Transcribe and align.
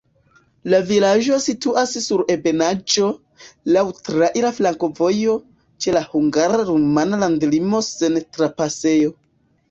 La 0.73 0.77
vilaĝo 0.85 1.35
situas 1.41 1.91
sur 2.05 2.21
ebenaĵo, 2.35 3.09
laŭ 3.75 3.83
traira 4.07 4.51
flankovojo, 4.59 5.35
ĉe 5.85 5.93
la 5.97 6.01
hungara-rumana 6.15 7.19
landlimo 7.25 7.83
sen 7.89 8.17
trapasejo. 8.39 9.13